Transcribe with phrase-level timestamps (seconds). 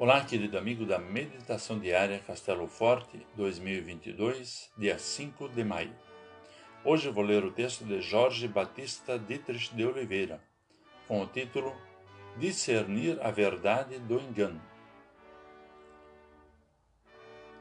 [0.00, 5.92] Olá, querido amigo da Meditação Diária Castelo Forte 2022, dia 5 de maio.
[6.84, 10.40] Hoje vou ler o texto de Jorge Batista Dietrich de Oliveira,
[11.08, 11.74] com o título
[12.36, 14.62] Discernir a Verdade do Engano.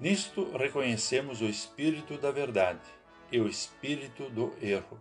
[0.00, 2.82] Nisto reconhecemos o espírito da verdade
[3.30, 5.00] e o espírito do erro,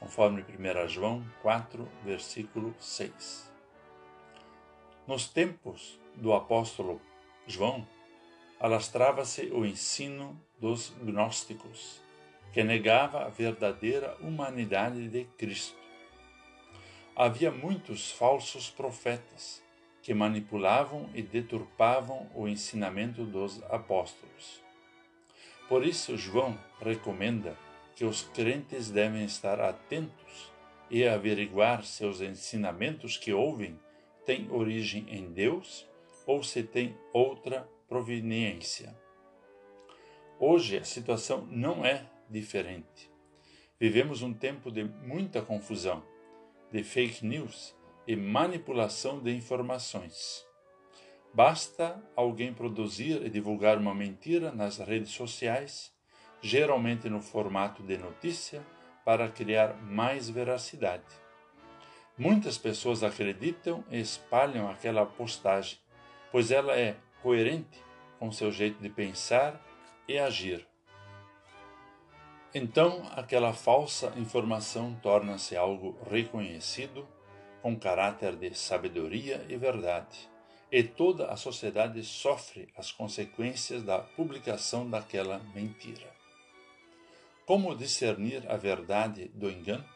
[0.00, 3.45] conforme 1 João 4, versículo 6.
[5.06, 7.00] Nos tempos do apóstolo
[7.46, 7.86] João,
[8.58, 12.02] alastrava-se o ensino dos gnósticos,
[12.52, 15.78] que negava a verdadeira humanidade de Cristo.
[17.14, 19.62] Havia muitos falsos profetas
[20.02, 24.60] que manipulavam e deturpavam o ensinamento dos apóstolos.
[25.68, 27.56] Por isso, João recomenda
[27.94, 30.50] que os crentes devem estar atentos
[30.90, 33.78] e averiguar se os ensinamentos que ouvem
[34.26, 35.88] tem origem em Deus
[36.26, 38.94] ou se tem outra proveniência.
[40.38, 43.10] Hoje a situação não é diferente.
[43.78, 46.02] Vivemos um tempo de muita confusão,
[46.72, 47.74] de fake news
[48.06, 50.44] e manipulação de informações.
[51.32, 55.92] Basta alguém produzir e divulgar uma mentira nas redes sociais,
[56.42, 58.66] geralmente no formato de notícia,
[59.04, 61.25] para criar mais veracidade.
[62.18, 65.78] Muitas pessoas acreditam e espalham aquela postagem,
[66.32, 67.78] pois ela é coerente
[68.18, 69.60] com seu jeito de pensar
[70.08, 70.66] e agir.
[72.54, 77.06] Então, aquela falsa informação torna-se algo reconhecido,
[77.60, 80.30] com caráter de sabedoria e verdade,
[80.72, 86.10] e toda a sociedade sofre as consequências da publicação daquela mentira.
[87.44, 89.95] Como discernir a verdade do engano?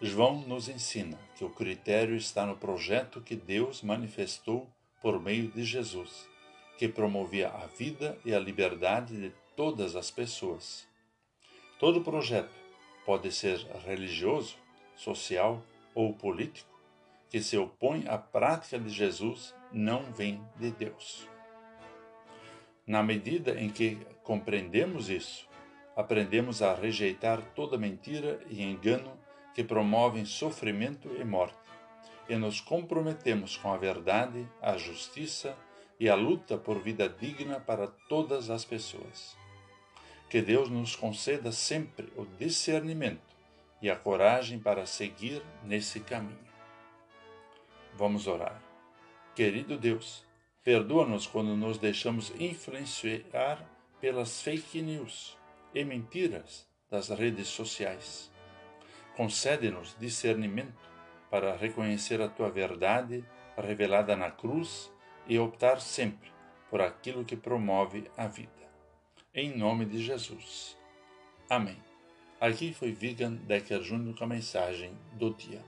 [0.00, 4.68] João nos ensina que o critério está no projeto que Deus manifestou
[5.02, 6.28] por meio de Jesus,
[6.78, 10.86] que promovia a vida e a liberdade de todas as pessoas.
[11.80, 12.54] Todo projeto
[13.04, 14.56] pode ser religioso,
[14.94, 15.62] social
[15.94, 16.78] ou político
[17.28, 21.28] que se opõe à prática de Jesus não vem de Deus.
[22.86, 25.46] Na medida em que compreendemos isso,
[25.94, 29.12] aprendemos a rejeitar toda mentira e engano
[29.58, 31.58] que promovem sofrimento e morte,
[32.28, 35.58] e nos comprometemos com a verdade, a justiça
[35.98, 39.36] e a luta por vida digna para todas as pessoas.
[40.30, 43.34] Que Deus nos conceda sempre o discernimento
[43.82, 46.38] e a coragem para seguir nesse caminho.
[47.94, 48.62] Vamos orar.
[49.34, 50.24] Querido Deus,
[50.62, 53.68] perdoa-nos quando nos deixamos influenciar
[54.00, 55.36] pelas fake news
[55.74, 58.30] e mentiras das redes sociais
[59.18, 60.88] Concede-nos discernimento
[61.28, 63.24] para reconhecer a tua verdade
[63.56, 64.92] revelada na cruz
[65.26, 66.30] e optar sempre
[66.70, 68.52] por aquilo que promove a vida.
[69.34, 70.78] Em nome de Jesus.
[71.50, 71.82] Amém.
[72.40, 75.64] Aqui foi Vigan Decker Júnior com a mensagem do dia.